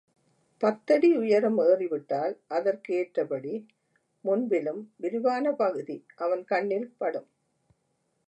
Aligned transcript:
பத்தடி 0.61 1.09
உயரம் 1.17 1.59
ஏறிவிட்டால் 1.61 2.33
அதற்கு 2.47 2.93
ஏற்றபடி 2.95 3.53
முன்பிலும் 4.25 4.81
விரிவான 4.97 5.53
பகுதி 5.53 5.97
அவன் 6.15 6.43
கண்ணில் 6.45 6.89
படும். 6.97 7.29